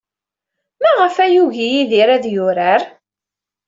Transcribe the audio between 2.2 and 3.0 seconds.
yurar?